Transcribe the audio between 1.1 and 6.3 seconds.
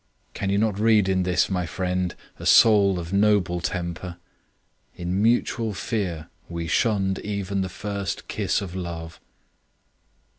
this, my friend, a soul of noble temper? In mutual fear